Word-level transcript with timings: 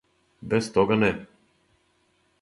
Без 0.53 0.69
тога 0.77 0.97
не. 1.03 1.11